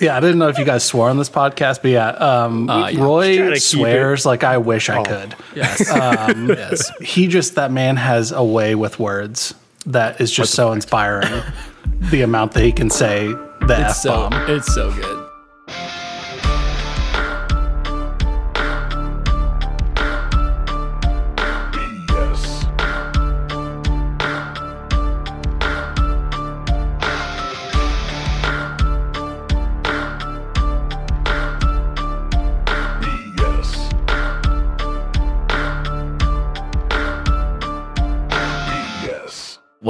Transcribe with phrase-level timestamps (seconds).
[0.00, 2.88] Yeah, I didn't know if you guys swore on this podcast, but yeah, um, Uh,
[2.88, 3.00] yeah.
[3.02, 5.02] Roy swears like I wish I Oh.
[5.04, 5.34] could.
[5.54, 5.90] Yes.
[6.00, 6.90] Um, yes.
[7.00, 9.54] He just that man has a way with words
[9.86, 11.42] that is just so inspiring.
[12.10, 13.28] the amount that he can say
[13.66, 14.50] the f It's so bomb.
[14.50, 15.19] it's so good.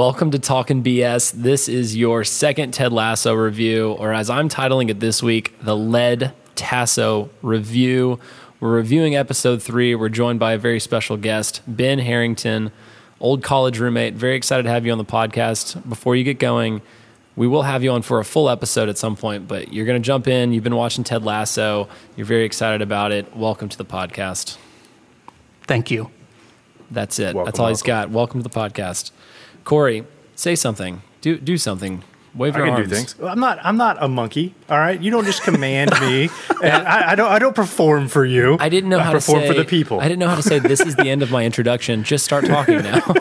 [0.01, 1.31] Welcome to Talking BS.
[1.31, 5.77] This is your second Ted Lasso review, or as I'm titling it this week, the
[5.77, 8.19] Lead Tasso review.
[8.59, 9.93] We're reviewing episode three.
[9.93, 12.71] We're joined by a very special guest, Ben Harrington,
[13.19, 14.15] old college roommate.
[14.15, 15.87] Very excited to have you on the podcast.
[15.87, 16.81] Before you get going,
[17.35, 20.01] we will have you on for a full episode at some point, but you're going
[20.01, 20.51] to jump in.
[20.51, 21.87] You've been watching Ted Lasso.
[22.15, 23.37] You're very excited about it.
[23.37, 24.57] Welcome to the podcast.
[25.67, 26.09] Thank you.
[26.89, 27.35] That's it.
[27.35, 28.09] Welcome, That's all he's got.
[28.09, 29.11] Welcome to the podcast.
[29.63, 31.01] Corey, say something.
[31.21, 32.03] Do do something.
[32.33, 32.87] Wave I your can arms.
[32.89, 33.15] do things.
[33.21, 33.59] I'm not.
[33.61, 34.55] I'm not a monkey.
[34.69, 34.99] All right.
[35.01, 36.29] You don't just command me,
[36.63, 37.29] and I, I don't.
[37.29, 38.55] I don't perform for you.
[38.59, 39.99] I didn't know I how to perform for the people.
[39.99, 42.03] I didn't know how to say this is the end of my introduction.
[42.05, 43.01] Just start talking now.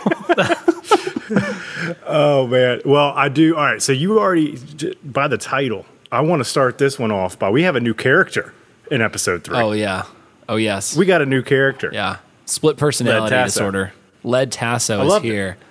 [2.06, 2.80] Oh man.
[2.84, 3.56] Well, I do.
[3.56, 3.80] All right.
[3.80, 4.58] So you already
[5.04, 5.86] by the title.
[6.12, 8.52] I want to start this one off by we have a new character
[8.90, 9.56] in episode three.
[9.56, 10.04] oh yeah.
[10.48, 10.96] Oh yes.
[10.96, 11.90] We got a new character.
[11.92, 12.16] yeah.
[12.46, 13.92] Split personality Led disorder.
[14.24, 15.56] Led Tasso is here.
[15.60, 15.66] it.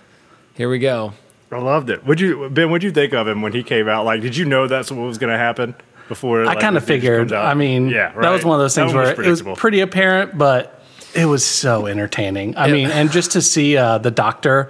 [0.60, 0.66] Here.
[0.68, 1.14] Here we go.
[1.54, 2.06] I loved it.
[2.06, 2.70] Would you Ben?
[2.70, 4.04] What'd you think of him when he came out?
[4.04, 5.74] Like, did you know that's what was going to happen
[6.10, 6.46] before?
[6.46, 7.20] I kind of figured.
[7.30, 7.46] comes out?
[7.46, 10.38] I mean, yeah, that was one of those things one where it was pretty apparent,
[10.38, 10.84] but
[11.16, 12.58] it was so entertaining.
[12.58, 12.74] I Yeah.
[12.74, 14.70] mean, and just to see uh, the doctor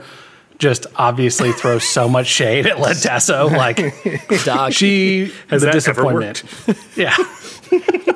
[0.59, 3.77] just obviously throw so much shade at Led Tasso, like
[4.45, 6.43] Doc she Has the that ever disappointment.
[6.95, 7.17] yeah,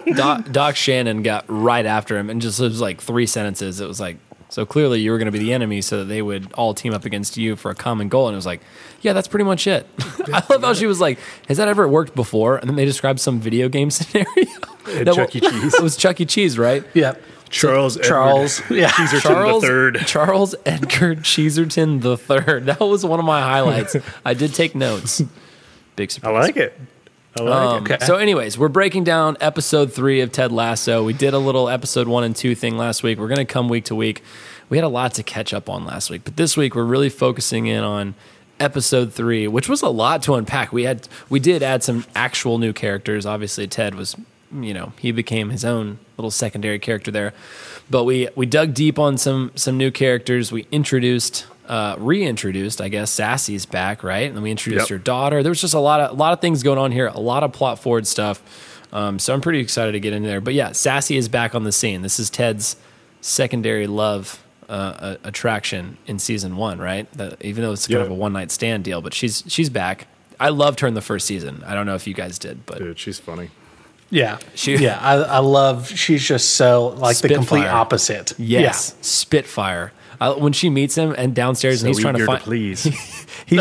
[0.15, 3.81] Doc, Doc Sharon got right after him and just it was like three sentences.
[3.81, 4.17] It was like,
[4.53, 6.93] so clearly you were going to be the enemy so that they would all team
[6.93, 8.27] up against you for a common goal.
[8.27, 8.61] And it was like,
[9.01, 9.87] yeah, that's pretty much it.
[10.31, 11.17] I love how she was like,
[11.47, 12.57] has that ever worked before?
[12.57, 14.27] And then they described some video game scenario.
[14.89, 15.39] At No, Chuck E.
[15.39, 15.73] Cheese.
[15.79, 16.25] It was Chuck E.
[16.25, 16.83] Cheese, right?
[16.93, 17.15] yeah.
[17.49, 18.89] Charles Edward Charles, yeah.
[18.89, 19.97] Cheeserton Charles, the third.
[20.05, 22.67] Charles Edgar Cheeserton the third.
[22.67, 23.95] That was one of my highlights.
[24.23, 25.23] I did take notes.
[25.95, 26.35] Big surprise.
[26.35, 26.79] I like it.
[27.39, 27.91] I like Um, it.
[27.93, 28.05] Okay.
[28.05, 31.03] So, anyways, we're breaking down episode three of Ted Lasso.
[31.03, 33.17] We did a little episode one and two thing last week.
[33.17, 34.21] We're going to come week to week.
[34.69, 37.09] We had a lot to catch up on last week, but this week we're really
[37.09, 38.15] focusing in on
[38.59, 40.71] episode three, which was a lot to unpack.
[40.71, 43.25] We had we did add some actual new characters.
[43.25, 44.15] Obviously, Ted was,
[44.61, 47.33] you know, he became his own little secondary character there.
[47.89, 50.51] But we we dug deep on some some new characters.
[50.51, 51.47] We introduced.
[51.65, 53.09] Uh, reintroduced, I guess.
[53.09, 54.27] Sassy's back, right?
[54.27, 54.99] And then we introduced Yep.
[54.99, 55.41] her daughter.
[55.43, 57.41] There was just a lot of a lot of things going on here, a lot
[57.41, 58.41] of plot forward stuff.
[58.91, 60.41] Um, so I'm pretty excited to get in there.
[60.41, 62.01] But yeah, Sassy is back on the scene.
[62.01, 62.75] This is Ted's
[63.21, 67.11] secondary love uh, a- attraction in season one, right?
[67.13, 70.07] That, even though it's kind of a one night stand deal, but she's she's back.
[70.41, 71.63] I loved her in the first season.
[71.65, 73.51] I don't know if you guys did, but Dude, she's funny.
[74.13, 75.89] Yeah, She- yeah, I, I love.
[75.89, 77.71] She's just so like the complete Spitfire.
[77.75, 78.33] opposite.
[78.37, 79.91] yes, Spitfire.
[80.21, 82.83] I, when she meets him and downstairs and he's trying to eager find, please.
[83.47, 83.59] he's,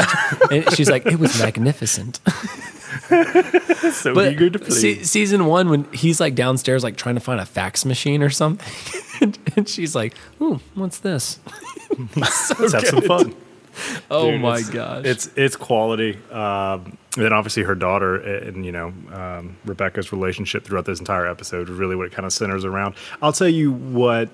[0.50, 2.20] and she's like, "It was magnificent."
[3.92, 4.80] so But eager to please.
[4.80, 8.30] se- season one, when he's like downstairs, like trying to find a fax machine or
[8.30, 8.66] something,
[9.20, 11.38] and, and she's like, "Ooh, what's this?"
[12.16, 13.34] Let's have some fun.
[14.10, 15.04] Oh Dude, my it's, gosh!
[15.06, 16.18] it's it's quality.
[16.30, 21.26] Um, and then obviously her daughter and you know um, Rebecca's relationship throughout this entire
[21.26, 22.94] episode is really what it kind of centers around.
[23.22, 24.28] I'll tell you what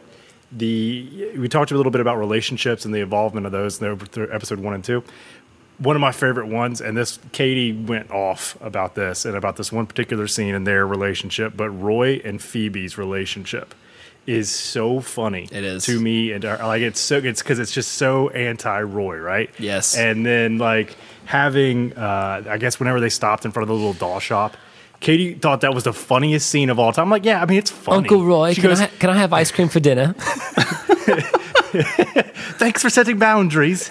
[0.50, 4.28] the we talked a little bit about relationships and the involvement of those in the-
[4.32, 5.04] episode one and two.
[5.78, 9.70] One of my favorite ones, and this Katie went off about this and about this
[9.70, 13.74] one particular scene in their relationship, but Roy and Phoebe's relationship
[14.28, 15.48] is so funny.
[15.50, 15.86] It is.
[15.86, 19.50] to me, and uh, like it's so it's because it's just so anti Roy, right?
[19.58, 19.96] Yes.
[19.96, 23.94] And then like having, uh, I guess whenever they stopped in front of the little
[23.94, 24.56] doll shop,
[25.00, 27.04] Katie thought that was the funniest scene of all time.
[27.04, 27.98] I'm like, yeah, I mean it's funny.
[27.98, 30.14] Uncle Roy, She can, goes, I, can I have ice cream for dinner?
[32.58, 33.90] thanks for setting boundaries.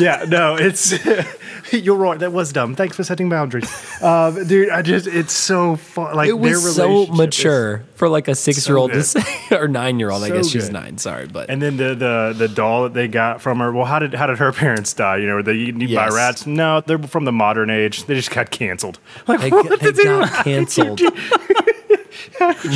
[0.00, 0.92] yeah, no, it's
[1.72, 2.18] you're right.
[2.18, 2.74] That was dumb.
[2.74, 3.70] Thanks for setting boundaries,
[4.02, 4.70] um, dude.
[4.70, 6.14] I just it's so fun.
[6.14, 9.22] Like It was so mature for like a six-year-old to say,
[9.56, 10.22] or nine-year-old.
[10.22, 10.72] I So guess she's good.
[10.74, 10.98] nine.
[10.98, 13.72] Sorry, but And then the, the the doll that they got from her.
[13.72, 15.16] Well, how did how did her parents die?
[15.18, 16.46] You know, were they eaten by rats?
[16.46, 18.04] No, they're from the modern age.
[18.04, 18.98] They just got canceled.
[19.26, 19.80] Like, they, what?
[19.80, 21.00] they got canceled.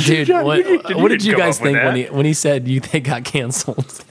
[0.05, 2.33] Dude, John, what, you didn't- what you did you guys think when he when he
[2.33, 4.03] said you they got canceled?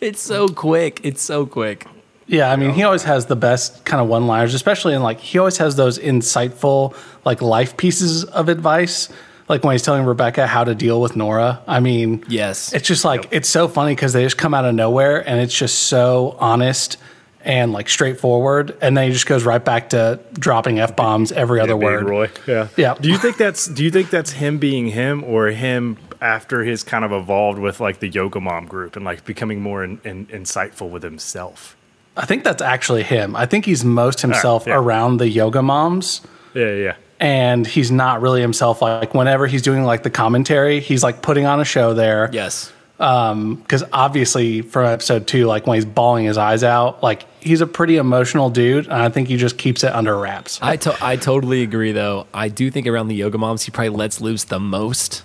[0.00, 1.00] It's so quick.
[1.04, 1.86] It's so quick.
[2.26, 5.38] Yeah, I mean, he always has the best kind of one-liners, especially in like he
[5.38, 9.08] always has those insightful, like life pieces of advice.
[9.46, 11.62] Like when he's telling Rebecca how to deal with Nora.
[11.66, 12.72] I mean, Yes.
[12.72, 15.54] it's just like it's so funny because they just come out of nowhere and it's
[15.54, 16.96] just so honest
[17.42, 21.60] and like straightforward, and then he just goes right back to dropping f bombs every
[21.60, 22.08] other Being word.
[22.08, 22.30] Roy.
[22.46, 22.68] Yeah.
[22.78, 22.94] Yeah.
[22.98, 26.82] Do you think that's do you think that's him being him or him after his
[26.82, 30.24] kind of evolved with like the yoga mom group and like becoming more in, in,
[30.28, 31.73] insightful with himself?
[32.16, 33.34] I think that's actually him.
[33.34, 34.76] I think he's most himself yeah.
[34.76, 36.20] around the yoga moms.
[36.54, 36.96] Yeah, yeah.
[37.18, 38.80] and he's not really himself.
[38.80, 42.30] Like whenever he's doing like the commentary, he's like putting on a show there.
[42.32, 42.72] yes.
[43.00, 47.60] Um, because obviously from episode two, like when he's bawling his eyes out, like he's
[47.60, 50.60] a pretty emotional dude, and I think he just keeps it under wraps.
[50.62, 52.28] I to- I totally agree though.
[52.32, 55.24] I do think around the yoga moms he probably lets loose the most,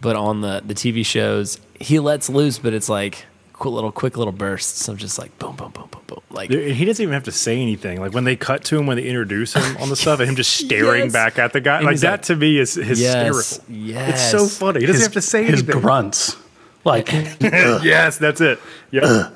[0.00, 3.26] but on the the TV shows he lets loose, but it's like
[3.60, 6.84] cool little quick little bursts of just like boom boom boom boom boom like He
[6.84, 8.00] doesn't even have to say anything.
[8.00, 10.34] Like when they cut to him, when they introduce him on the stuff, and him
[10.36, 11.12] just staring Yes.
[11.12, 13.36] back at the guy, And like that like, to me is hysterical.
[13.36, 14.80] yes yes It's so funny.
[14.80, 15.80] He doesn't have to say his anything.
[15.80, 16.36] grunts.
[16.84, 18.58] Like yes, that's it.
[18.90, 19.28] Yeah.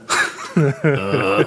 [0.56, 0.74] Uh.
[0.82, 1.44] Uh.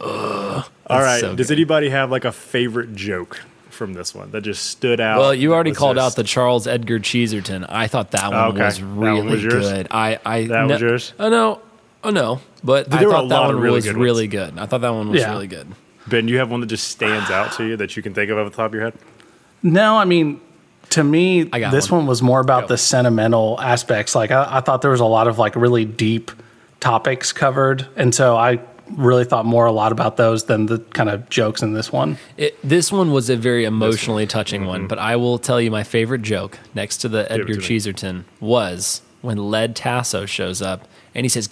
[0.00, 0.62] Uh.
[0.86, 1.20] All right.
[1.20, 1.54] so Does good.
[1.58, 3.40] anybody have like a favorite joke
[3.74, 5.18] from this one that just stood out?
[5.18, 7.66] Well, you already called this- out the Charles Edgar Cheeserton.
[7.68, 8.64] I thought that one Okay.
[8.64, 9.88] was That one really was good.
[9.90, 11.12] I, I That was yours?
[11.18, 11.60] Oh no,
[12.02, 13.96] oh no, but I There were a thought that lot of one really was good
[13.96, 14.58] really good.
[14.58, 15.30] I thought that one was Yeah.
[15.32, 15.66] really good.
[16.06, 18.38] Ben, you have one that just stands out to you that you can think of
[18.38, 18.94] off the top of your head?
[19.62, 20.40] no, I mean.
[20.90, 22.00] To me, I got this one.
[22.00, 22.06] one.
[22.06, 22.66] was more about Go.
[22.68, 24.14] the sentimental aspects.
[24.14, 26.30] Like I, I thought there was a lot of like really deep
[26.78, 28.60] topics covered, and so I
[28.92, 32.18] really thought more a lot about those than the kind of jokes in this one.
[32.36, 35.82] It, this one was a very emotionally touching one, but I will tell you my
[35.82, 37.32] favorite joke next to the Mm-hmm.
[37.40, 37.60] Edgar to.
[37.60, 41.48] Cheeserton was when Led Tasso shows up and he says,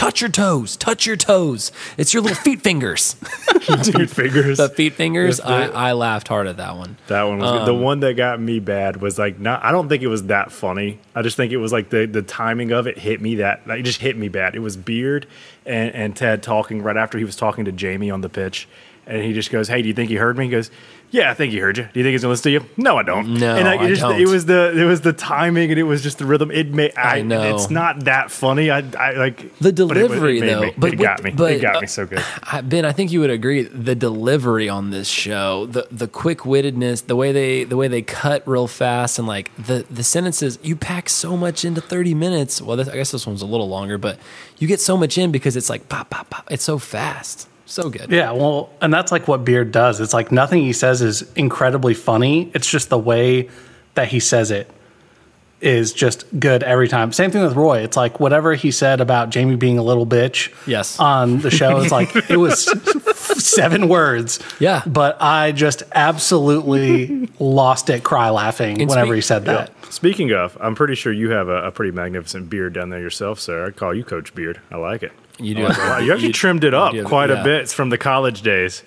[0.00, 1.70] "Touch your toes, touch your toes.
[1.98, 3.16] It's your little feet fingers."
[3.82, 4.56] Dude, fingers.
[4.58, 5.38] the feet fingers.
[5.38, 6.96] Yes, I, I laughed hard at that one.
[7.08, 7.66] That one was good.
[7.68, 9.62] the Um, one that got me bad was like not.
[9.62, 10.98] I don't think it was that funny.
[11.14, 13.80] I just think it was like the the timing of it hit me that like,
[13.80, 14.54] it just hit me bad.
[14.54, 15.26] It was Beard
[15.66, 18.66] and and Ted talking right after he was talking to Jamie on the pitch,
[19.06, 20.70] and he just goes, "Hey, do you think he heard me?" He goes,
[21.10, 21.84] "Yeah, I think he heard you.
[21.92, 23.34] Do you think he's gonna listen to you?" No, I don't.
[23.34, 24.20] No, and like, it I just, don't.
[24.20, 26.50] It was the it was the timing and it was just the rhythm.
[26.50, 27.54] It made I, I know.
[27.54, 28.70] It's not that funny.
[28.70, 31.30] I I like The but it- it delivery, though, me- but it got me.
[31.32, 32.22] but, it got me so good.
[32.44, 33.62] I- Ben, I think you would agree.
[33.64, 38.02] The delivery on this show, the the quick wittedness, the way they the way they
[38.02, 42.62] cut real fast, and like the the sentences, you pack so much into thirty minutes.
[42.62, 44.18] Well, this, I guess this one's a little longer, but
[44.58, 46.46] you get so much in because it's like pop pop pop.
[46.50, 48.10] It's so fast, so good.
[48.10, 50.00] Yeah, well, and that's like what Beard does.
[50.00, 52.50] It's like nothing he says is incredibly funny.
[52.54, 53.48] It's just the way
[53.94, 54.70] that he says it
[55.60, 57.12] is just good every time.
[57.12, 57.80] Same thing with Roy.
[57.80, 60.98] It's like whatever he said about Jamie being a little bitch Yes.
[60.98, 62.64] on the show it's like it was
[63.44, 64.38] seven words.
[64.58, 64.82] Yeah.
[64.86, 69.52] But I just absolutely lost it cry laughing And whenever speak- he said Yeah.
[69.52, 69.92] that.
[69.92, 73.38] Speaking of, I'm pretty sure you have a, a pretty magnificent beard down there yourself,
[73.40, 73.66] sir.
[73.66, 74.60] I call you Coach Beard.
[74.70, 75.12] I like it.
[75.40, 75.62] You do.
[75.68, 76.06] like it.
[76.06, 77.40] You actually trimmed it up you do, quite yeah.
[77.40, 78.82] a bit from the college days.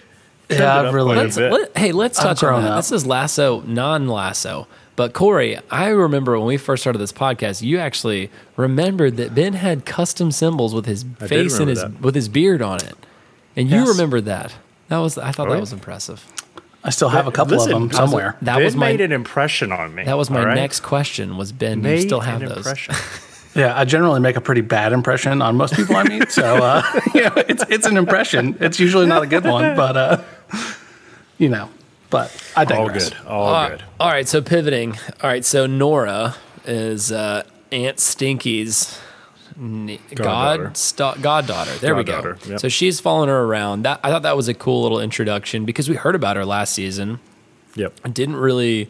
[0.50, 2.72] Trimmed Yeah, I've really- Let's, let, hey, let's I've touch on that.
[2.72, 2.78] up.
[2.80, 4.68] This is lasso, non lasso.
[4.96, 9.54] But Corey, I remember when we first started this podcast, you actually remembered that Ben
[9.54, 12.00] had custom symbols with his did face and his that.
[12.00, 12.96] with his beard on it,
[13.56, 14.54] and you remembered that.
[14.90, 15.62] That was I thought Oh, that yeah.
[15.62, 16.24] was impressive.
[16.84, 18.38] I still have a couple Listen, of them that was somewhere.
[18.44, 20.04] That Ben was my made an impression on me.
[20.04, 20.56] that was my all right?
[20.56, 21.38] next question.
[21.38, 21.82] Was Ben?
[21.82, 22.66] Made you still have an those?
[23.56, 23.70] impression.
[23.74, 26.32] Yeah, I generally make a pretty bad impression on most people I meet.
[26.32, 26.82] So, uh,
[27.14, 28.58] you know, it's it's an impression.
[28.60, 30.22] It's usually not a good one, but uh,
[31.38, 31.70] you know,
[32.10, 33.16] but I think All good.
[33.28, 33.84] All Uh, good.
[34.00, 34.92] all right, so pivoting.
[35.22, 39.00] All right, so Nora is uh, Aunt Stinky's
[39.58, 40.64] n- Goddaughter.
[40.66, 41.76] god sta- goddaughter.
[41.80, 42.36] There we go.
[42.48, 42.60] yep.
[42.60, 43.84] So she's following her around.
[43.84, 46.74] That I thought that was a cool little introduction because we heard about her last
[46.74, 47.20] season.
[47.76, 47.94] Yep.
[48.06, 48.88] I didn't really,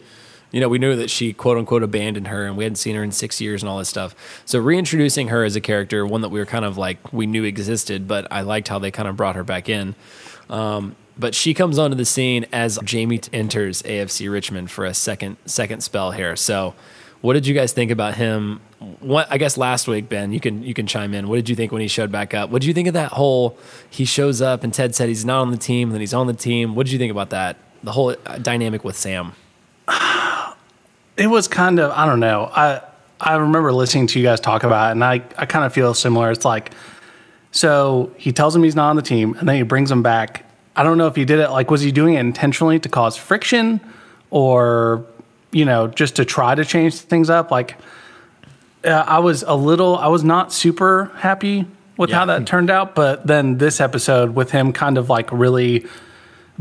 [0.53, 3.03] you know, we knew that she quote unquote abandoned her and we hadn't seen her
[3.03, 4.15] in six years and all this stuff.
[4.45, 7.43] So reintroducing her as a character, one that we were kind of like we knew
[7.43, 9.95] existed, but I liked how they kind of brought her back in.
[10.51, 15.38] Um, but she comes onto the scene as Jamie enters AFC Richmond for a second
[15.45, 16.36] second spell here.
[16.36, 16.75] So,
[17.22, 18.62] what did you guys think about him?
[19.00, 21.27] What I guess last week, Ben, you can you can chime in.
[21.27, 22.50] What did you think when he showed back up?
[22.50, 23.57] What did you think of that whole?
[23.89, 26.33] He shows up and Ted said he's not on the team, then he's on the
[26.33, 26.75] team.
[26.75, 27.57] What did you think about that?
[27.83, 29.33] The whole uh, dynamic with Sam.
[31.17, 32.50] It was kind of I don't know.
[32.53, 32.82] I
[33.20, 35.93] I remember listening to you guys talk about it, and I I kind of feel
[35.93, 36.32] similar.
[36.32, 36.72] It's like
[37.51, 40.46] so he tells him he's not on the team, and then he brings him back.
[40.75, 43.15] I don't know if he did it like was he doing it intentionally to cause
[43.15, 43.79] friction,
[44.32, 45.05] or
[45.51, 47.51] you know just to try to change things up.
[47.51, 47.77] Like
[48.84, 51.65] uh, I was a little I was not super happy
[51.98, 55.86] with how that turned out, but then this episode with him kind of like really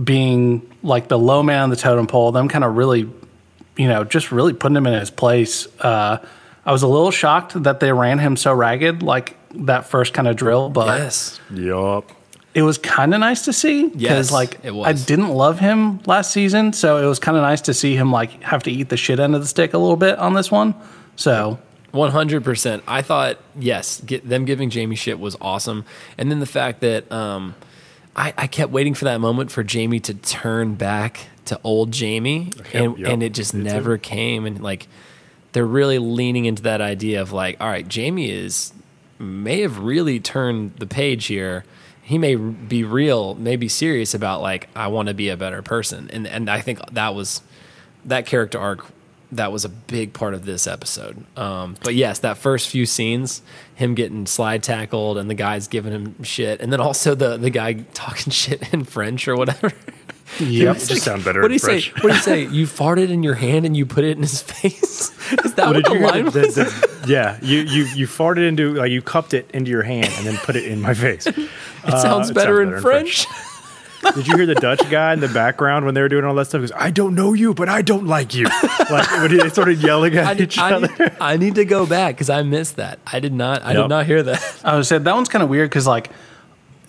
[0.02, 3.08] being like the low man on the totem pole, them kind of really,
[3.76, 5.66] you know, just really putting him in his place.
[5.80, 6.18] Uh,
[6.64, 10.28] I was a little shocked that they ran him so ragged, like that first kind
[10.28, 11.40] of drill, but Yes.
[11.52, 12.10] Yup.
[12.54, 14.86] it was kind of nice to see because Yes, like it was.
[14.86, 18.12] I didn't love him last season, so it was kind of nice to see him
[18.12, 20.50] like have to eat the shit end of the stick a little bit on this
[20.50, 20.74] one.
[21.16, 21.58] So
[21.90, 22.82] One hundred percent.
[22.86, 25.84] I thought yes, get them giving Jamie shit was awesome,
[26.16, 27.54] and then the fact that um,
[28.14, 32.50] I, I kept waiting for that moment for Jamie to turn back to old Jamie,
[32.72, 33.62] and yep, and it just too.
[33.62, 34.46] never came.
[34.46, 34.88] And like
[35.52, 38.72] they're really leaning into that idea of like, all right, Jamie is
[39.18, 41.64] may have really turned the page here.
[42.02, 45.62] He may be real, may be serious about like I want to be a better
[45.62, 47.42] person, and and I think that was
[48.04, 48.86] that character arc
[49.32, 51.24] that was a big part of this episode.
[51.38, 53.40] Um, but yes, that first few scenes,
[53.74, 57.50] him getting slide tackled and the guys giving him shit, and then also the the
[57.50, 59.72] guy talking shit in French or whatever.
[60.40, 60.76] yep.
[60.76, 61.80] It just sound better What do you say?
[62.00, 62.46] What do you say?
[62.46, 65.10] You farted in your hand and you put it in his face.
[65.44, 66.54] Is that what Did the line the- was?
[66.54, 70.08] the- the- yeah, you, you you farted into like you cupped it into your hand
[70.18, 71.26] and then put it in my face.
[71.26, 71.48] it
[71.86, 73.26] sounds uh, better in French.
[74.14, 76.46] Did you hear the Dutch guy in the background when they were doing all that
[76.46, 76.60] stuff?
[76.60, 78.46] He goes, "I don't know you, but I don't like you."
[78.90, 80.88] Like when they started yelling at I, each I other.
[80.98, 82.98] need, I need to go back because I missed that.
[83.06, 83.62] I did not.
[83.62, 84.60] I did not hear that.
[84.64, 86.10] I was said that one's kind of weird because like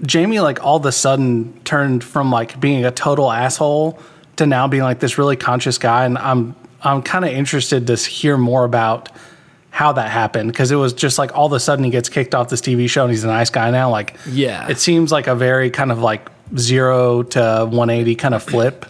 [0.02, 4.00] Jamie like all of a sudden turned from like being a total asshole
[4.38, 7.96] to now being like this really conscious guy, and I'm I'm kind of interested to
[7.96, 9.10] hear more about
[9.70, 12.36] how that happened because it was just like all of a sudden he gets kicked
[12.36, 13.90] off this TV show and he's a nice guy now.
[13.90, 14.68] Like Yeah.
[14.70, 18.86] it seems like a very kind of like zero to 180 kind of flip.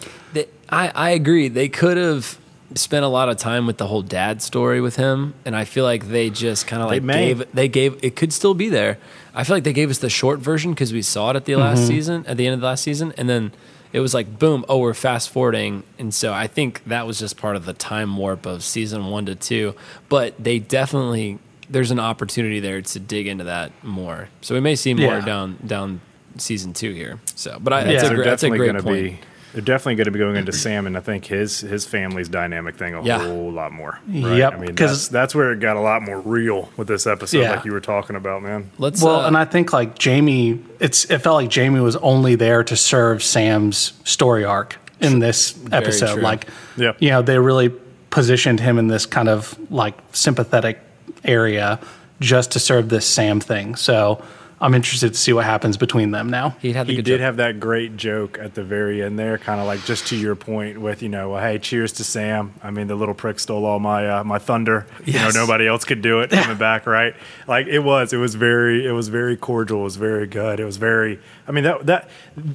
[0.70, 1.48] I, I agree.
[1.48, 2.38] They could have
[2.76, 5.84] spent a lot of time with the whole dad story with him, and I feel
[5.84, 7.28] like they just kind of like may.
[7.28, 8.98] gave they gave it could still be there.
[9.34, 11.56] I feel like they gave us the short version because we saw it at the
[11.56, 11.88] last mm-hmm.
[11.88, 13.52] season, at the end of the last season, and then
[13.92, 17.36] it was like boom, oh, we're fast forwarding, and so I think that was just
[17.36, 19.74] part of the time warp of season one to two.
[20.08, 21.38] But they definitely
[21.70, 24.28] there's an opportunity there to dig into that more.
[24.40, 25.24] So we may see more Yeah.
[25.24, 26.00] down down
[26.36, 27.20] season two here.
[27.34, 27.92] So, but I, Yeah.
[27.92, 29.02] that's, a, they're that's a great going to point.
[29.02, 29.18] be.
[29.54, 32.76] They're definitely going to be going into Sam and I think his his family's dynamic
[32.76, 33.20] thing a Yeah.
[33.24, 33.98] whole lot more.
[34.06, 34.36] Right?
[34.38, 37.06] Yep, I mean, 'cause- that's, that's where it got a lot more real with this
[37.06, 37.52] episode, Yeah.
[37.52, 38.70] like you were talking about, man.
[38.78, 42.34] Let's Well, uh, and I think like Jamie, it's it felt like Jamie was only
[42.34, 46.20] there to serve Sam's story arc in this episode.
[46.20, 46.46] Like,
[46.76, 46.92] Yeah.
[46.98, 47.72] you know, they really
[48.10, 50.80] positioned him in this kind of like sympathetic
[51.24, 51.78] area
[52.20, 53.74] just to serve this Sam thing.
[53.76, 54.20] So
[54.60, 56.56] I'm interested to see what happens between them now.
[56.60, 57.20] He had the He good did joke.
[57.22, 60.34] have that great joke at the very end there, kind of like just to your
[60.36, 62.54] point with, you know, well, hey, cheers to Sam.
[62.62, 64.86] I mean, the little prick stole all my uh, my thunder.
[65.04, 65.14] Yes.
[65.14, 67.14] You know, nobody else could do it coming back, right?
[67.46, 69.80] Like it was, it was very, it was very cordial.
[69.80, 70.60] It was very good.
[70.60, 71.18] It was very.
[71.48, 72.08] I mean, that that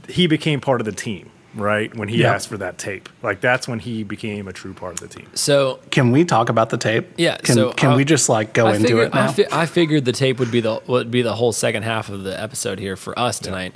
[0.07, 1.29] he became part of the team,
[1.61, 1.93] right?
[1.95, 2.33] When he Yeah.
[2.33, 5.27] asked for that tape, like that's when he became a true part of the team.
[5.33, 7.07] So Can we talk about the tape?
[7.17, 9.25] Yeah, Can so, can uh, we just like go I into figured, it now?
[9.25, 12.09] I, fi- I figured the tape would be the would be the whole second half
[12.09, 13.73] of the episode here for us tonight.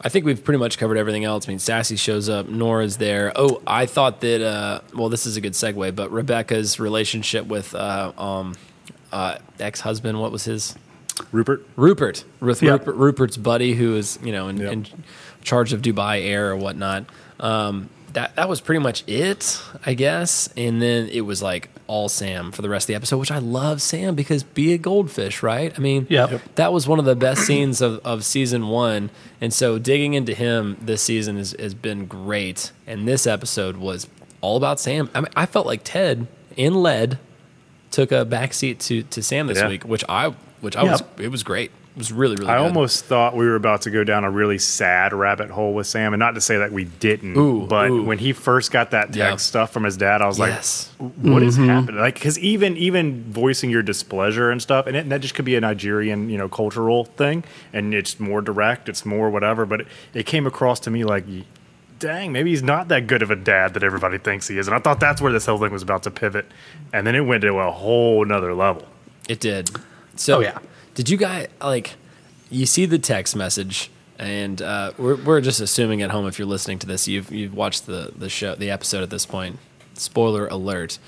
[0.00, 1.48] I think we've pretty much covered everything else.
[1.48, 3.32] I mean, Sassy shows up, Nora's there.
[3.36, 4.42] Oh, I thought that.
[4.44, 8.54] Uh, well, this is a good segue, but Rebecca's relationship with uh, um,
[9.12, 10.74] uh, ex husband, what was his
[11.32, 12.80] Rupert, Rupert, with Yep.
[12.80, 14.72] Rupert, Rupert's buddy, who is you know in, Yep.
[14.72, 14.86] in
[15.42, 17.04] charge of Dubai Air or whatnot.
[17.40, 20.48] Um, that that was pretty much it, I guess.
[20.56, 23.38] And then it was like all Sam for the rest of the episode, which I
[23.38, 25.72] love Sam because be a goldfish, right?
[25.76, 26.30] I mean, Yep.
[26.30, 26.42] Yep.
[26.54, 29.10] that was one of the best scenes of, of season one.
[29.40, 32.70] And so digging into him this season has, has been great.
[32.86, 34.06] And this episode was
[34.40, 35.10] all about Sam.
[35.14, 36.26] I mean, I felt like Ted
[36.56, 37.18] in lead
[37.90, 39.68] took a backseat to to Sam this Yeah.
[39.68, 40.28] week, which I
[40.60, 41.70] which I was it was great.
[41.94, 42.48] It was really really.
[42.50, 42.64] I good.
[42.66, 46.12] almost thought we were about to go down a really sad rabbit hole with Sam,
[46.12, 48.02] and not to say that we didn't, Ooh, but ooh.
[48.02, 49.36] when he first got that text Yeah.
[49.36, 50.90] stuff from his dad, I was Yes.
[50.98, 51.68] like, "What is mm-hmm.
[51.68, 55.34] happening?" Like, because even even voicing your displeasure and stuff, and, it, and that just
[55.34, 59.64] could be a Nigerian, you know, cultural thing, and it's more direct, it's more whatever.
[59.64, 61.24] But it, it came across to me like.
[62.00, 64.66] Dang, maybe he's not that good of a dad that everybody thinks he is.
[64.66, 66.44] And I thought that's where this whole thing was about to pivot.
[66.92, 68.84] And then it went to a whole nother level.
[69.28, 69.70] It did.
[70.16, 70.58] So Oh, yeah.
[70.94, 71.94] Did you guys like?
[72.50, 76.46] You see the text message, and uh, we're we're just assuming at home if you're
[76.46, 79.58] listening to this, you've you've watched the the show the episode at this point.
[79.94, 80.98] Spoiler alert.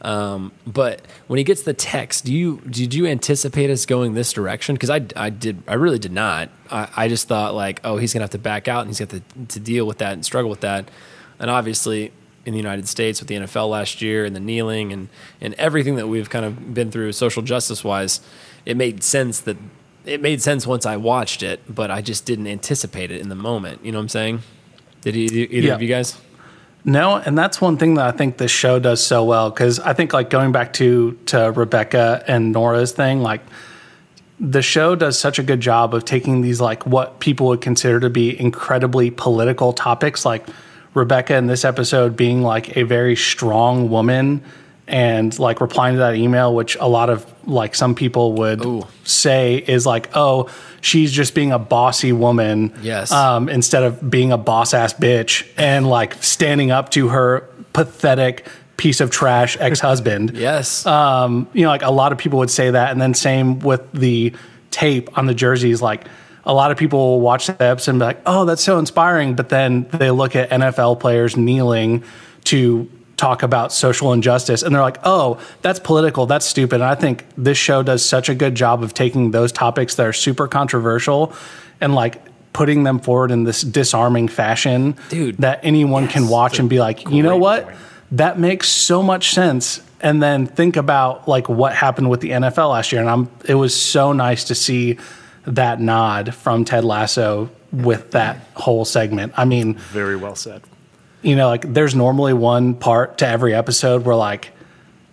[0.00, 4.32] Um, but when he gets the text, do you did you anticipate us going this
[4.32, 4.74] direction?
[4.74, 6.50] Because I, I did I really did not.
[6.70, 9.10] I, I just thought like, oh, he's gonna have to back out and he's got
[9.10, 10.90] to to deal with that and struggle with that.
[11.38, 12.12] And obviously,
[12.44, 15.08] in the United States with the NFL last year and the kneeling and
[15.40, 18.20] and everything that we've kind of been through social justice wise,
[18.66, 19.56] it made sense that
[20.04, 23.34] it made sense once I watched it, but I just didn't anticipate it in the
[23.34, 23.84] moment.
[23.84, 24.40] You know what I'm saying?
[25.00, 25.74] Did you, either Yeah.
[25.74, 26.16] of you guys?
[26.84, 29.94] No, and that's one thing that I think this show does so well because I
[29.94, 33.40] think like going back to to Rebecca and Nora's thing, like
[34.38, 38.00] the show does such a good job of taking these like what people would consider
[38.00, 40.44] to be incredibly political topics, like
[40.92, 44.42] Rebecca in this episode being like a very strong woman
[44.86, 48.82] and like replying to that email, which a lot of like some people would Ooh.
[49.04, 50.50] say is like, oh,
[50.80, 53.10] she's just being a bossy woman Yes.
[53.10, 58.46] um, instead of being a boss ass bitch and like standing up to her pathetic
[58.76, 60.32] piece of trash ex husband.
[60.34, 60.84] Yes.
[60.84, 62.92] Um, you know, like a lot of people would say that.
[62.92, 64.34] And then same with the
[64.70, 65.80] tape on the jerseys.
[65.80, 66.06] Like
[66.44, 69.34] a lot of people will watch the episode and be like, oh, that's so inspiring.
[69.34, 72.04] But then they look at NFL players kneeling
[72.44, 72.90] to
[73.24, 76.26] talk about social injustice and they're like, oh, that's political.
[76.26, 76.76] That's stupid.
[76.76, 80.06] And I think this show does such a good job of taking those topics that
[80.06, 81.32] are super controversial
[81.80, 82.20] and like
[82.52, 85.38] putting them forward in this disarming fashion Dude.
[85.38, 87.64] that anyone can watch and be like, you know what?
[87.64, 87.76] point.
[88.12, 92.72] that makes so much sense and then think about like what happened with the NFL
[92.72, 94.98] last year and I'm it was so nice to see
[95.46, 99.32] that nod from Ted Lasso with that whole segment.
[99.36, 100.62] I mean, Very well said.
[101.24, 104.50] You know, like there's normally one part to every episode where like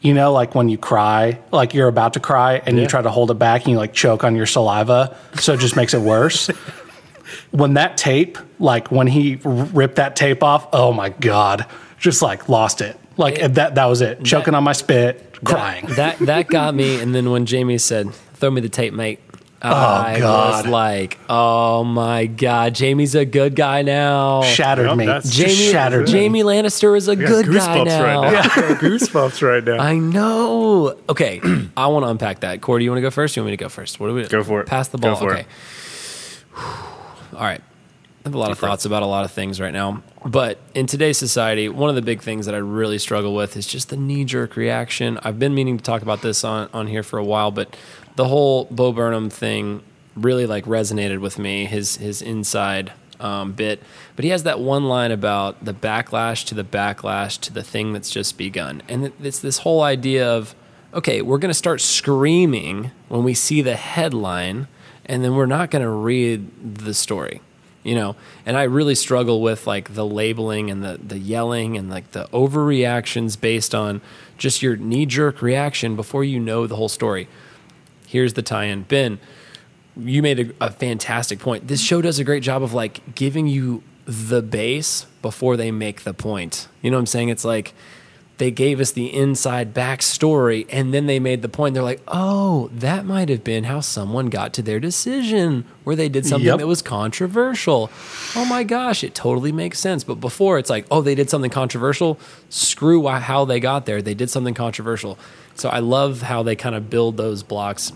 [0.02, 3.12] you know, like when you cry, like you're about to cry and you try to
[3.12, 6.02] hold it back and you like choke on your saliva, so it just makes it
[6.02, 6.48] worse.
[7.52, 11.68] when that tape, like when he ripped that tape off, oh my god,
[12.00, 13.00] just like lost it.
[13.18, 14.24] Like that that was it.
[14.24, 15.86] Choking on my spit, crying.
[15.90, 17.00] That that got me.
[17.00, 19.20] And then when Jamie said, "Throw me the tape, mate,"
[19.64, 20.66] Oh, I God.
[20.66, 25.06] was like, "Oh my god, Jamie's a good guy now." shattered Yep, me.
[25.06, 26.12] that's- Just Jamie shattered me.
[26.12, 28.04] Jamie Lannister is a I got good guy goosebumps now.
[28.24, 28.42] right now.
[28.76, 29.78] goosebumps right now.
[29.78, 30.96] I know.
[31.10, 31.40] Okay,
[31.78, 32.62] I want to unpack that.
[32.62, 33.38] Corey, do you want to go first?
[33.38, 34.00] Or you want me to go first?
[34.00, 34.68] What do we Go for it.
[34.68, 35.16] Pass the ball.
[35.16, 35.30] Go ball.
[35.30, 35.42] for okay.
[35.42, 35.48] it.
[37.36, 37.62] All right.
[37.62, 40.02] I have a lot of thoughts about a lot of things right now.
[40.24, 43.66] But in today's society, one of the big things that I really struggle with is
[43.66, 45.18] just the knee jerk reaction.
[45.24, 47.76] I've been meaning to talk about this on, on here for a while, but
[48.18, 49.82] the whole Bo Burnham thing
[50.16, 53.82] really like resonated with me, his his inside um, bit.
[54.16, 57.92] But he has that one line about the backlash to the backlash to the thing
[57.92, 58.84] that's just begun.
[58.88, 60.54] And it's this whole idea of,
[60.94, 64.68] okay, we're going to start screaming when we see the headline,
[65.04, 67.42] and then we're not going to read the story
[67.84, 68.16] you know?
[68.46, 72.26] And i really struggle with like the labeling and the the yelling and like the
[72.28, 74.02] overreactions based on
[74.38, 77.28] just your knee jerk reaction before you know the whole story.
[78.08, 78.84] Here's the tie-in.
[78.84, 79.20] Ben
[79.98, 81.68] you made a, a fantastic point.
[81.68, 86.02] This show does a great job of like giving you the base before they make
[86.02, 86.68] the point.
[86.82, 87.30] You know what i'm saying?
[87.30, 87.74] It's like
[88.42, 92.70] they gave us the inside backstory and then they made the point they're like oh
[92.74, 96.58] that might have been how someone got to their decision where they did something Yep.
[96.58, 97.92] that was controversial
[98.36, 101.52] oh my gosh it totally makes sense but before it's like oh they did something
[101.52, 105.20] controversial screw how they got there they did something controversial
[105.54, 107.94] so i love how they kind of build those blocks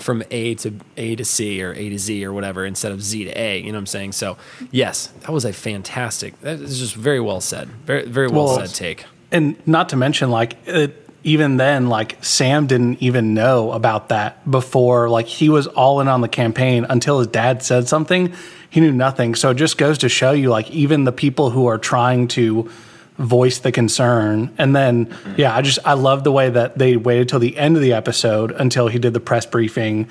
[0.00, 3.24] from A to A to C or A to Z or whatever instead of Z
[3.24, 3.58] to A.
[3.58, 4.12] You know what I'm saying?
[4.12, 4.36] So
[4.70, 6.40] yes, that was a fantastic.
[6.42, 7.66] That is just very well said.
[7.84, 9.06] Very very well, Well, said take.
[9.30, 14.48] And not to mention like it, even then like sam didn't even know about that
[14.50, 18.32] before like he was all in on the campaign until his dad said something.
[18.70, 19.34] He knew nothing.
[19.34, 22.70] So it just goes to show you like even the people who are trying to
[23.18, 24.54] voice the concern.
[24.58, 27.76] And then yeah i just i love the way that they waited till the end
[27.76, 30.08] of the episode until he did the press briefing.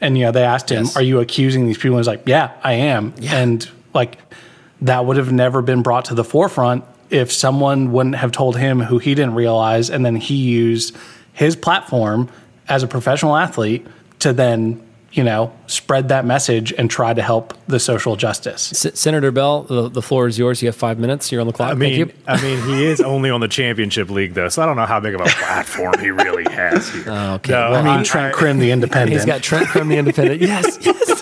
[0.00, 0.96] And you know they asked him Yes.
[0.96, 1.92] are you accusing these people?
[1.96, 3.14] And he's like yeah i am.
[3.24, 4.18] And like
[4.82, 8.80] that would have never been brought to the forefront if someone wouldn't have told him
[8.80, 10.96] who he didn't realize and then he used
[11.32, 12.28] his platform
[12.68, 13.86] as a professional athlete
[14.20, 14.80] to then
[15.12, 19.62] you know spread that message and try to help the social justice S- Senator Bell,
[19.62, 20.60] the, the floor is yours.
[20.60, 21.30] You have five minutes.
[21.30, 21.68] You're on the clock.
[21.68, 22.12] I Thank mean, you.
[22.26, 24.98] I mean, he is only on the championship league though, so I don't know how
[25.00, 27.02] big of a platform he really has here.
[27.08, 27.52] okay.
[27.52, 30.40] No, Well, i mean Trent Crimm, the independent He's got Trent from the Independent.
[30.40, 31.13] yes, yes.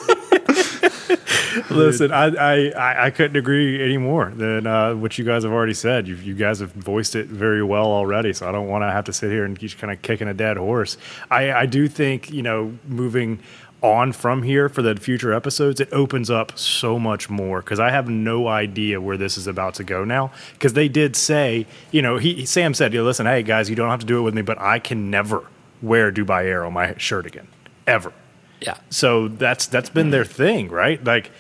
[1.77, 2.27] Listen, I,
[2.71, 6.09] I, I- couldn't agree any more than uh, what you guys have already said.
[6.09, 9.05] You, you guys have voiced it very well already, so I don't want to have
[9.05, 10.97] to sit here and keep kind of kicking a dead horse.
[11.31, 13.41] I, I do think, you know, moving
[13.83, 17.91] on from here for the future episodes, it opens up so much more because I
[17.91, 20.31] have no idea where this is about to go now.
[20.53, 23.91] Because they did say, you know, he Sam said, "You listen, hey guys, you don't
[23.91, 25.45] have to do it with me, but I can never
[25.83, 27.49] wear Dubai Air on my shirt again,
[27.89, 28.13] ever."
[28.61, 28.77] Yeah.
[28.91, 31.03] So that's that's been their thing, right?
[31.03, 31.33] Like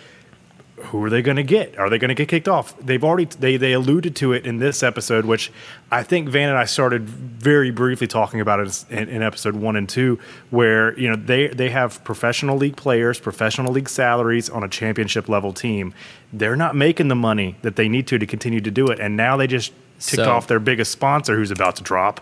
[0.84, 1.78] who are they going to get?
[1.78, 2.76] Are they going to get kicked off?
[2.78, 5.50] They've already they they alluded to it in this episode, which
[5.90, 9.76] I think Van and I started very briefly talking about it in, in episode one
[9.76, 10.18] and two,
[10.50, 15.28] where you know they they have professional league players, professional league salaries on a championship
[15.28, 15.94] level team.
[16.32, 19.16] They're not making the money that they need to to continue to do it, and
[19.16, 22.20] now they just ticked So- off their biggest sponsor, who's about to drop.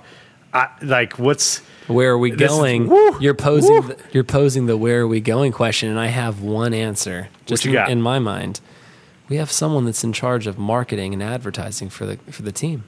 [0.53, 2.88] I, like, what's Where are we This is- going?
[2.88, 3.81] woo, you're posing.
[3.83, 7.29] The, you're posing the where are we going question, and I have one answer.
[7.46, 7.90] Just you in, got?
[7.90, 8.61] in my mind,
[9.29, 12.85] we have someone that's in charge of marketing and advertising for the for the team.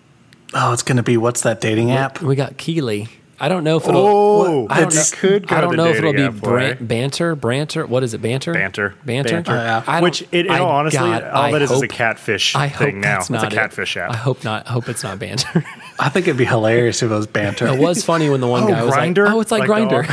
[0.55, 2.21] Oh, it's going to be what's that dating app?
[2.23, 3.09] We got Keeley.
[3.45, 4.01] I don't know if it'll.
[4.07, 6.79] Oh, I don't it know, could go I don't know if it'll be dating bran-
[6.87, 7.85] banter, banter.
[7.87, 8.23] What is it?
[8.23, 8.95] Banter, Banter.
[9.05, 9.31] banter.
[9.43, 9.53] Banter.
[9.53, 9.83] Oh, yeah.
[9.85, 11.89] I don't- Which, in, in I- all honesty, God, all I that is is a
[11.89, 13.15] catfish I hope thing now.
[13.15, 13.53] that's It's not a it.
[13.53, 14.13] catfish app.
[14.13, 14.69] I hope not.
[14.69, 15.65] I hope it's not banter.
[15.99, 17.67] I think it'd be hilarious if it was banter.
[17.67, 19.25] it was funny when the one Oh, guy was Grindr?
[19.25, 20.05] like, "Oh, it's like, Like grinder."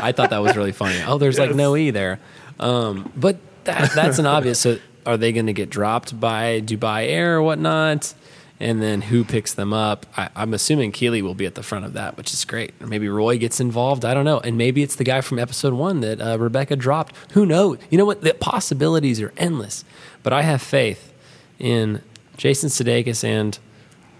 [0.00, 1.00] I thought that was really funny.
[1.06, 2.18] Oh, there's like no e there,
[2.60, 4.58] um, but that, that's an obvious.
[4.60, 8.14] So, are they going to get dropped by Dubai Air or whatnot?
[8.60, 10.04] And then who picks them up?
[10.16, 12.74] I, I'm assuming Keeley will be at the front of that, which is great.
[12.80, 14.04] Or maybe Roy gets involved.
[14.04, 14.40] I don't know.
[14.40, 17.14] And maybe it's the guy from episode one that uh, Rebecca dropped.
[17.32, 17.78] Who knows?
[17.88, 18.22] You know what?
[18.22, 19.84] The possibilities are endless.
[20.24, 21.12] But I have faith
[21.60, 22.02] in
[22.36, 23.58] Jason Sudeikis and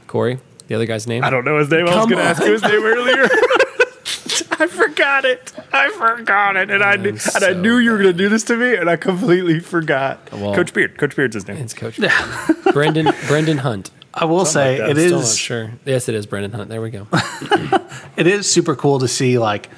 [0.07, 1.25] Corey, the other guy's name.
[1.25, 1.87] I don't know his name.
[1.89, 2.47] I was going to ask on.
[2.47, 3.29] you his name earlier.
[4.61, 5.53] I forgot it.
[5.73, 8.43] I forgot it, and I knew, and I knew you were going to do this
[8.45, 10.33] to me, and I completely forgot.
[10.33, 10.99] Well- Coach Beard.
[10.99, 11.59] Coach Beard's his name.
[11.59, 12.01] It's Coach
[12.73, 13.91] Brendan Brendan Hunt.
[14.15, 15.71] I will say like it Still sure.
[15.85, 16.69] Yes, it is Brendan Hunt.
[16.69, 17.07] There we go.
[18.17, 19.69] it is super cool to see like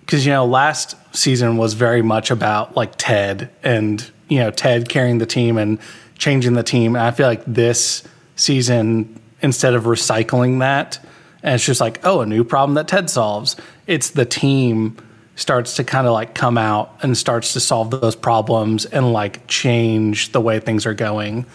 [0.00, 4.88] because you know last season was very much about like Ted and you know Ted
[4.88, 5.78] carrying the team and
[6.18, 6.96] changing the team.
[6.96, 8.02] And I feel like this
[8.36, 10.98] season instead of recycling that
[11.42, 13.56] and it's just like oh a new problem that Ted solves.
[13.86, 14.96] It's the team
[15.36, 19.46] starts to kind of like come out and starts to solve those problems and like
[19.46, 21.46] change the way things are going.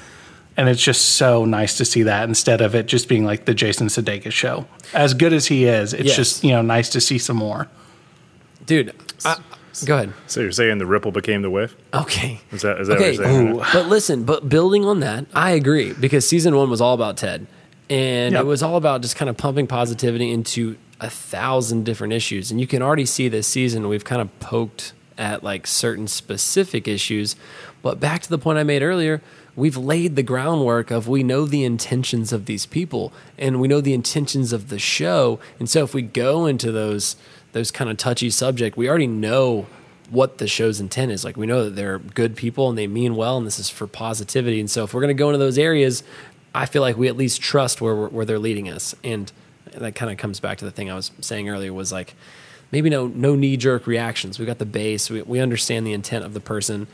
[0.59, 3.53] And it's just so nice to see that instead of it just being like the
[3.53, 4.65] Jason Sudeikis show.
[4.93, 6.15] As good as he is, it's Yes.
[6.17, 7.69] just you know nice to see some more.
[8.65, 8.93] Dude,
[9.23, 9.37] I,
[9.85, 10.13] go ahead.
[10.27, 11.77] So you're saying the ripple became the wave?
[11.93, 12.41] Okay.
[12.51, 13.17] Is that, is that Okay.
[13.17, 13.61] what you're saying?
[13.71, 17.47] But listen, but building on that, I agree because season one was all about Ted.
[17.89, 18.41] And Yep.
[18.41, 22.51] it was all about just kind of pumping positivity into a thousand different issues.
[22.51, 26.85] And you can already see this season, we've kind of poked at like certain specific
[26.85, 27.37] issues.
[27.81, 29.21] But back to the point I made earlier,
[29.55, 33.81] we've laid the groundwork of we know the intentions of these people and we know
[33.81, 35.39] the intentions of the show.
[35.59, 37.15] And so if we go into those
[37.51, 39.65] those kind of touchy subject, we already know
[40.09, 41.23] what the show's intent is.
[41.23, 43.87] Like we know that they're good people and they mean well, and this is for
[43.87, 44.59] positivity.
[44.59, 46.03] And so if we're going to go into those areas,
[46.53, 48.95] I feel like we at least trust where where they're leading us.
[49.03, 49.31] And
[49.73, 52.15] that kind of comes back to the thing I was saying earlier was like
[52.71, 54.39] maybe no no knee jerk reactions.
[54.39, 55.09] We got the base.
[55.09, 56.87] We we understand the intent of the person.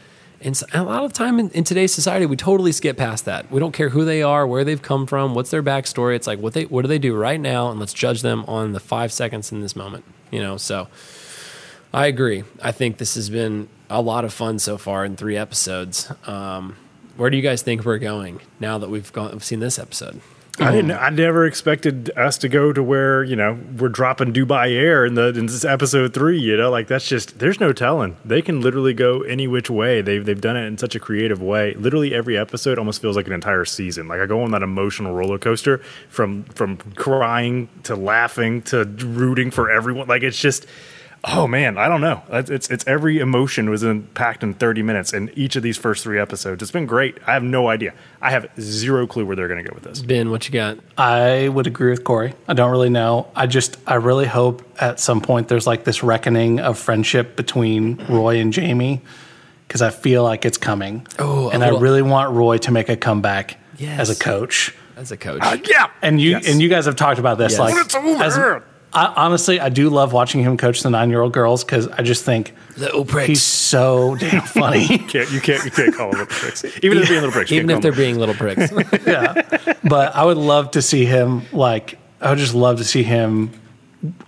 [0.45, 3.51] And so, a lot of time in, in today's society, we totally skip past that.
[3.51, 6.15] We don't care who they are, where they've come from, what's their backstory.
[6.15, 8.71] It's like what they what do they do right now, and let's judge them on
[8.71, 10.05] the five seconds in this moment.
[10.29, 10.87] You know, so
[11.91, 12.43] I agree.
[12.61, 16.11] I think this has been a lot of fun so far in three episodes.
[16.27, 16.75] Um,
[17.17, 20.21] where do you guys think we're going now that we've gone, we've seen this episode?
[20.59, 20.91] I didn't.
[20.91, 25.05] Um, I never expected us to go to where you know we're dropping Dubai Air
[25.05, 26.39] in the in this episode three.
[26.39, 28.15] You know, like that's just there's no telling.
[28.23, 30.01] They can literally go any which way.
[30.01, 31.73] They've they've done it in such a creative way.
[31.73, 34.07] Literally every episode almost feels like an entire season.
[34.07, 39.51] Like I go on that emotional roller coaster from from crying to laughing to rooting
[39.51, 40.07] for everyone.
[40.07, 40.67] Like it's just.
[41.27, 42.21] Oh man, I don't know.
[42.29, 45.75] It's it's, it's every emotion was in, packed in 30 minutes in each of these
[45.75, 46.61] first three episodes.
[46.61, 47.17] It's been great.
[47.25, 47.93] I have no idea.
[48.21, 50.01] I have zero clue where they're going to go with this.
[50.03, 50.77] Ben, what you got?
[50.99, 52.35] I would agree with Corey.
[52.47, 53.27] I don't really know.
[53.35, 58.05] I just, I really hope at some point there's like this reckoning of friendship between
[58.07, 59.01] Roy and Jamie
[59.67, 61.07] because I feel like it's coming.
[61.17, 63.99] Oh, and little- I really want Roy to make a comeback Yes.
[63.99, 64.75] as a coach.
[64.95, 66.47] As a coach, uh, Yeah, And you Yes.
[66.47, 67.53] and you guys have talked about this.
[67.53, 67.59] Yes.
[67.59, 68.23] Like, it's over.
[68.23, 68.61] as-
[68.95, 72.53] I, honestly, I do love watching him coach the nine-year-old girls because I just think
[72.77, 73.27] little pricks.
[73.27, 74.87] he's so damn funny.
[74.87, 76.63] can't you can't you can't call them little pricks.
[76.81, 77.97] Even if they're being little pricks, even if they're them.
[77.99, 78.71] being little pricks.
[79.05, 79.75] yeah.
[79.83, 83.51] But I would love to see him like I would just love to see him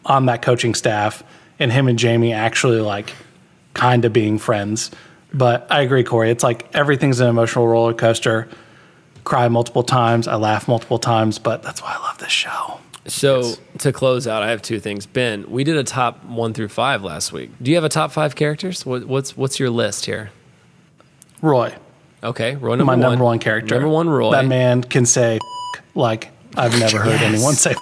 [0.05, 1.23] on that coaching staff
[1.59, 3.13] and him and Jamie actually like
[3.73, 4.91] kind of being friends.
[5.33, 6.29] But I agree, Corey.
[6.29, 8.49] It's like everything's an emotional roller coaster.
[9.23, 12.79] Cry multiple times, I laugh multiple times, but that's why I love this show.
[13.07, 15.05] So to close out, I have two things.
[15.05, 17.51] Ben, we did a top one through five last week.
[17.61, 18.85] Do you have a top five characters?
[18.85, 20.31] What, what's what's your list here?
[21.41, 21.73] Roy,
[22.23, 22.99] Okay, Roy number my one.
[22.99, 23.75] number one character.
[23.75, 24.31] Number one, Roy.
[24.31, 25.39] That man can say
[25.95, 27.33] like I've never heard Yes.
[27.33, 27.75] anyone say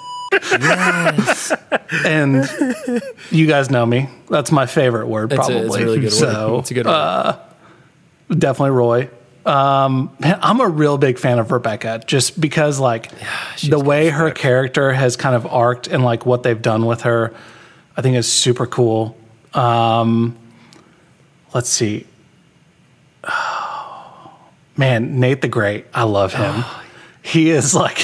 [0.51, 1.53] Yes.
[2.05, 4.09] and you guys know me.
[4.29, 5.65] That's my favorite word, It's a, probably.
[5.67, 6.59] it's a really good so, word.
[6.59, 6.91] It's a good word.
[6.91, 7.37] Uh,
[8.29, 9.09] definitely Roy.
[9.45, 13.11] Um, I'm a real big fan of Rebecca just because like
[13.63, 17.31] the way her character has kind of arced and like what they've done with her,
[17.95, 19.15] I think is super cool.
[19.53, 20.35] Um,
[21.53, 22.07] let's see.
[24.77, 26.63] man, Nate the Great, I love him.
[27.21, 28.01] he is like,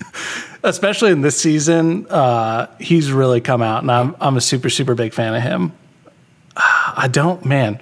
[0.62, 4.94] especially in this season, uh, he's really come out, and I'm I'm a super super
[4.94, 5.72] big fan of him.
[6.56, 7.80] I don't, man.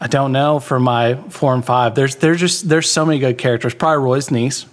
[0.00, 1.94] I don't know for my four and five.
[1.94, 3.74] There's there's just there's so many good characters.
[3.74, 4.66] Probably Roy's niece.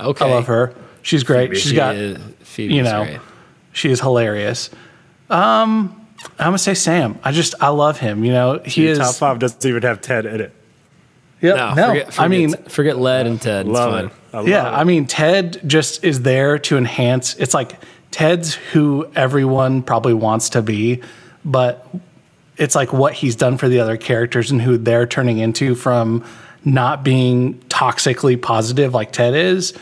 [0.00, 0.24] Okay.
[0.24, 0.74] I love her.
[1.02, 1.48] She's great.
[1.48, 1.60] Phoebe.
[1.60, 2.18] She's She got is-
[2.58, 3.20] you know great.
[3.72, 4.70] she is hilarious.
[5.30, 5.98] Um,
[6.38, 7.18] I'm gonna say Sam.
[7.24, 8.24] I just I love him.
[8.24, 10.52] You know he Your is top five doesn't even have Ted in it.
[11.40, 11.88] Yep, No, no.
[11.88, 13.66] forget, I mean, forget Led and Ted.
[13.66, 14.04] It's Love fine.
[14.06, 14.12] it.
[14.32, 14.72] I love yeah, it.
[14.80, 17.34] I mean, Ted just is there to enhance.
[17.34, 17.72] It's like
[18.12, 21.02] Ted's who everyone probably wants to be,
[21.44, 21.84] but
[22.56, 26.24] it's like what he's done for the other characters and who they're turning into from
[26.64, 29.74] not being toxically positive like Ted is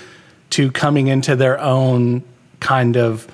[0.50, 2.22] to coming into their own
[2.61, 3.28] kind of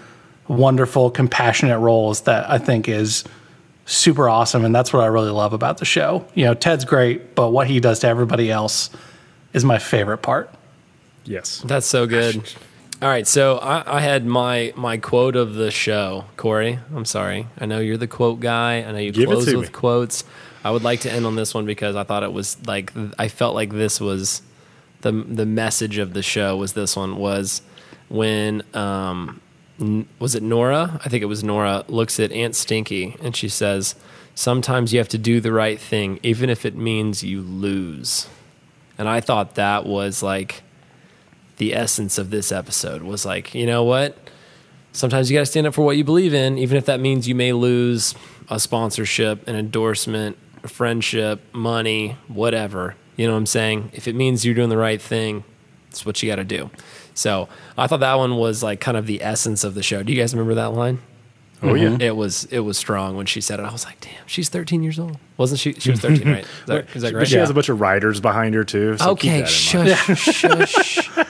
[0.48, 3.24] wonderful, compassionate roles that I think is
[3.84, 4.64] super awesome.
[4.64, 6.26] And that's what I really love about the show.
[6.34, 8.90] You know, Ted's great, but what he does to everybody else
[9.52, 10.50] is my favorite part.
[11.24, 11.62] yes.
[11.64, 12.42] That's so good.
[13.02, 16.78] All right, so I, I had my my quote of the show, Corey.
[16.94, 17.46] I'm sorry.
[17.58, 18.76] I know you're the quote guy.
[18.82, 19.68] I know you Give close with me.
[19.68, 20.24] quotes.
[20.64, 23.28] I would like to end on this one because I thought it was like I
[23.28, 24.40] felt like this was
[25.02, 27.60] the the message of the show was this one was
[28.08, 29.42] when um
[30.18, 30.98] was it Nora?
[31.04, 33.94] I think it was Nora looks at Aunt Stinky and she says,
[34.34, 38.26] "Sometimes you have to do the right thing even if it means you lose."
[38.96, 40.62] And I thought that was like
[41.58, 44.16] the essence of this episode was like, you know what?
[44.92, 47.28] Sometimes you got to stand up for what you believe in, even if that means
[47.28, 48.14] you may lose
[48.48, 52.94] a sponsorship, an endorsement, a friendship, money, whatever.
[53.16, 53.90] You know what I'm saying?
[53.92, 55.44] If it means you're doing the right thing,
[55.90, 56.70] it's what you got to do.
[57.14, 60.02] So I thought that one was like kind of the essence of the show.
[60.02, 60.98] Do you guys remember that line?
[61.62, 61.96] Oh yeah.
[61.98, 63.62] It was it was strong when she said it.
[63.64, 65.16] I was like, damn, she's 13 years old.
[65.38, 65.72] Wasn't she?
[65.72, 66.44] She was 13, right?
[66.44, 67.28] Is that, is that But right?
[67.28, 68.98] she has a bunch of writers behind her too.
[68.98, 69.98] So keep Okay, that in mind.
[69.98, 70.18] shush,
[70.68, 71.08] shush.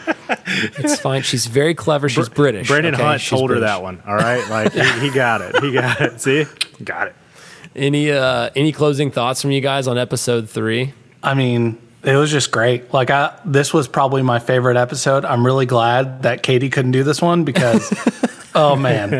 [0.46, 1.22] It's fine.
[1.22, 2.08] She's very clever.
[2.08, 2.68] She's British.
[2.68, 3.02] Brendan okay?
[3.02, 4.02] Hunt She's told her that one.
[4.06, 5.60] All right, like he, he got it.
[5.62, 6.20] He got it.
[6.20, 6.46] See,
[6.84, 7.16] got it.
[7.74, 10.94] Any uh, any closing thoughts from you guys on episode three?
[11.22, 12.92] I mean, it was just great.
[12.94, 15.24] Like I this was probably my favorite episode.
[15.24, 17.92] I'm really glad that Katie couldn't do this one because
[18.54, 19.12] oh man,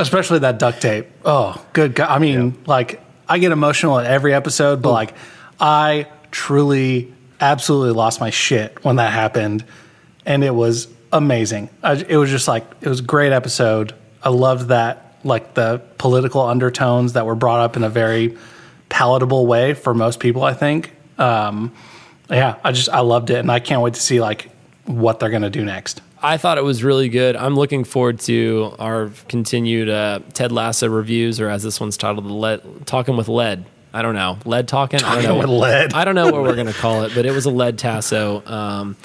[0.00, 1.06] especially that duct tape.
[1.24, 2.08] Oh, good god.
[2.08, 5.14] I mean, like I get emotional at every episode, but like
[5.60, 9.64] I truly absolutely lost my shit when that happened
[10.28, 11.70] and it was amazing.
[11.82, 13.94] I, it was just like it was a great episode.
[14.22, 18.36] I loved that like the political undertones that were brought up in a very
[18.88, 20.44] palatable way for most people.
[20.44, 20.94] I think.
[21.18, 21.74] Um,
[22.30, 24.50] yeah, I just I loved it, and I can't wait to see like
[24.84, 26.02] what they're gonna do next.
[26.20, 27.34] I thought it was really good.
[27.34, 32.86] I'm looking forward to our continued uh, Ted Lasso reviews, or as this one's titled,
[32.86, 35.02] "Talking with Lead." I don't know, lead talking.
[35.02, 35.92] I don't know with lead.
[35.94, 38.44] I don't know what we're gonna call it, but it was a lead tasso.
[38.46, 38.96] Um,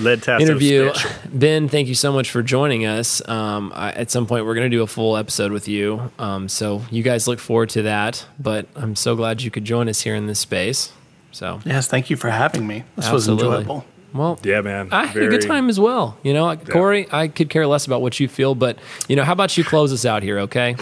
[0.00, 0.94] Lead Tasso interview.
[0.94, 1.10] special.
[1.32, 3.26] Ben, thank you so much for joining us.
[3.28, 6.12] Um, I, at some point, we're going to do a full episode with you.
[6.18, 8.24] Um, so you guys look forward to that.
[8.38, 10.92] But I'm so glad you could join us here in this space.
[11.32, 12.84] So Yes, thank you for having me.
[12.94, 13.84] This was enjoyable.
[14.12, 14.90] well, Yeah, man.
[14.92, 16.16] I had a good time as well.
[16.22, 19.32] You know, Corey, I could care less about what you feel, but you know, how
[19.32, 20.76] about you close us out here, okay?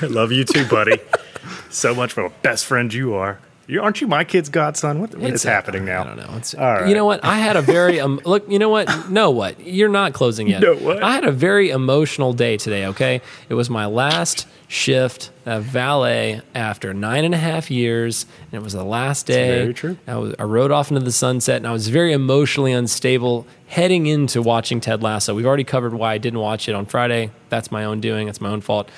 [0.00, 0.98] I Love you too, buddy.
[1.70, 3.38] so much for a best friend you are.
[3.66, 5.00] You aren't you my kid's godson?
[5.00, 6.00] What, what is It's- happening now?
[6.00, 6.34] I don't know.
[6.36, 6.88] It's, All right.
[6.88, 7.24] You know what?
[7.24, 8.50] I had a very um, look.
[8.50, 9.08] You know what?
[9.08, 9.64] No, what?
[9.64, 10.60] You're not closing yet.
[10.60, 11.00] No, what?
[11.04, 12.86] I had a very emotional day today.
[12.86, 18.60] Okay, it was my last shift at valet after nine and a half years, and
[18.60, 19.60] it was the last day.
[19.62, 19.96] very true.
[20.08, 24.06] I, was, I rode off into the sunset, and I was very emotionally unstable heading
[24.06, 25.32] into watching Ted Lasso.
[25.32, 27.30] We've already covered why I didn't watch it on Friday.
[27.50, 28.26] That's my own doing.
[28.26, 28.88] That's my own fault.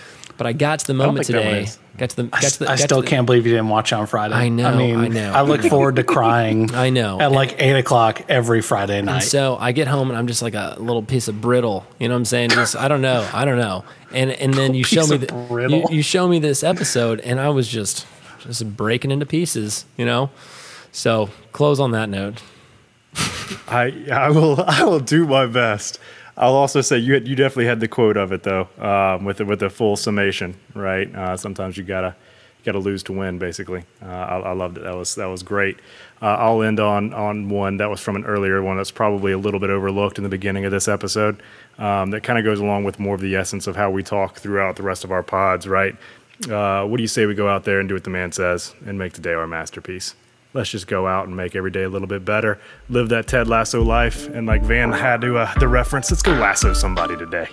[0.43, 1.73] But I got to the moment think that one today.
[1.99, 2.29] Got to the.
[2.33, 4.09] I, to the I got to still the- can't believe you didn't watch it on
[4.09, 4.35] Friday.
[4.35, 5.33] I know, I mean, I know.
[5.33, 6.75] I look forward to crying.
[6.75, 7.21] I know.
[7.21, 9.15] At like eight o'clock every Friday night.
[9.15, 11.87] And so I get home and I'm just like a little piece of brittle.
[12.01, 12.51] You know what I'm saying?
[12.51, 13.25] Just I don't know.
[13.33, 13.85] I don't know.
[14.11, 15.85] And and then you show me the, you, brittle.
[15.93, 18.05] you show me this episode and I was just
[18.41, 20.31] just breaking into pieces, you know?
[20.91, 22.43] So close on that note.
[23.69, 26.01] I I will I will do my best.
[26.37, 29.39] I'll also say you had, you definitely had the quote of it though, um, with
[29.39, 31.15] the, with the full summation, right?
[31.15, 32.15] Uh, sometimes you gotta
[32.65, 33.85] gotta lose to win, basically.
[34.01, 34.85] Uh, I, I loved it.
[34.85, 35.79] That was that was great.
[36.21, 39.39] Uh, I'll end on on one that was from an earlier one that's probably a
[39.39, 41.43] little bit overlooked in the beginning of this episode.
[41.79, 44.39] Um, that kind of goes along with more of the essence of how we talk
[44.39, 45.97] throughout the rest of our pods, right?
[46.51, 48.75] Uh, what do you say we go out there and do what the man says
[48.87, 50.15] and make today our masterpiece?
[50.55, 52.59] Let's just go out and make every day a little bit better.
[52.89, 56.33] Live that Ted Lasso life, and like Van had to uh, the reference, let's go
[56.33, 57.49] lasso somebody today.